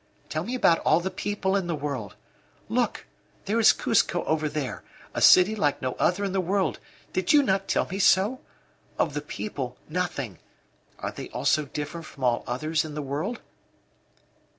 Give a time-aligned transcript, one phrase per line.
[0.29, 2.15] Tell me about all the people in the world.
[2.69, 3.05] Look!
[3.45, 6.79] there is Cuzco over there, a city like no other in the world
[7.13, 8.39] did you not tell me so?
[8.97, 10.39] Of the people nothing.
[10.97, 13.41] Are they also different from all others in the world?"